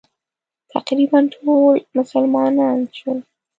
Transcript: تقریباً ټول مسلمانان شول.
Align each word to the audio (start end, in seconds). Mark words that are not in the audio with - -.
تقریباً 0.73 1.19
ټول 1.33 1.75
مسلمانان 1.97 2.77
شول. 2.97 3.17